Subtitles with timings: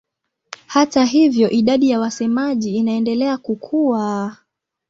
[0.67, 4.37] Hata hivyo idadi ya wasemaji inaendelea kukua.